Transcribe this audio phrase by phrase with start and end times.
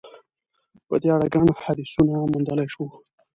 [0.87, 2.85] په دې اړه ګڼ حدیثونه موندلای شو.